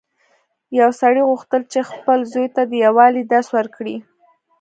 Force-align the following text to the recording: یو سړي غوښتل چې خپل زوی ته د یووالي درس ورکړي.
یو 0.79 0.89
سړي 1.01 1.21
غوښتل 1.29 1.61
چې 1.71 1.79
خپل 1.91 2.19
زوی 2.33 2.47
ته 2.55 2.61
د 2.71 2.73
یووالي 2.85 3.23
درس 3.31 3.47
ورکړي. 3.57 3.97